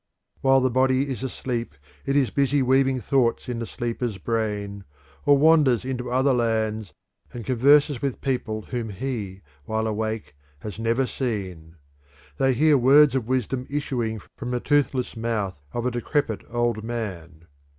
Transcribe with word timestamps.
While 0.41 0.61
the 0.61 0.71
body 0.71 1.07
is 1.11 1.21
asleep 1.21 1.75
it 2.07 2.15
is 2.15 2.31
busy 2.31 2.63
weaving 2.63 3.01
thoughts 3.01 3.47
in 3.47 3.59
the 3.59 3.67
sleeper's 3.67 4.17
brain, 4.17 4.83
or 5.27 5.37
wanders 5.37 5.85
into 5.85 6.09
other 6.09 6.33
lands 6.33 6.91
and 7.31 7.45
converses 7.45 8.01
with 8.01 8.19
people 8.19 8.63
whom 8.63 8.89
he, 8.89 9.41
while 9.65 9.85
awake, 9.85 10.33
has 10.61 10.79
never 10.79 11.05
seen. 11.05 11.75
They 12.37 12.53
hear 12.55 12.79
words 12.79 13.13
of 13.13 13.27
wisdom 13.27 13.67
issuing 13.69 14.19
from 14.39 14.49
the 14.49 14.59
toothless 14.59 15.15
mouth 15.15 15.61
of 15.71 15.85
a 15.85 15.91
decrepit 15.91 16.41
old 16.49 16.83
man. 16.83 17.45